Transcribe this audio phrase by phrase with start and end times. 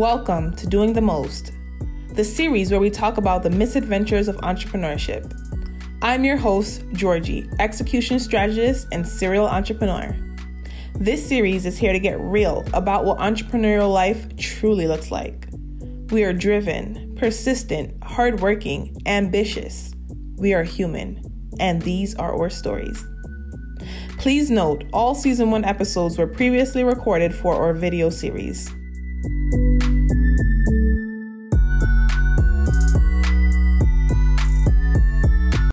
[0.00, 1.52] Welcome to Doing the Most,
[2.14, 5.30] the series where we talk about the misadventures of entrepreneurship.
[6.00, 10.16] I'm your host, Georgie, execution strategist and serial entrepreneur.
[10.94, 15.48] This series is here to get real about what entrepreneurial life truly looks like.
[16.08, 19.92] We are driven, persistent, hardworking, ambitious.
[20.36, 21.22] We are human,
[21.60, 23.04] and these are our stories.
[24.16, 28.72] Please note, all season one episodes were previously recorded for our video series.